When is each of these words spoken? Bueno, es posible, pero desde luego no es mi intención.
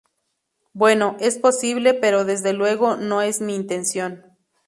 Bueno, 0.73 1.15
es 1.19 1.37
posible, 1.37 1.93
pero 1.93 2.25
desde 2.25 2.53
luego 2.53 2.95
no 2.97 3.21
es 3.21 3.39
mi 3.39 3.53
intención. 3.55 4.23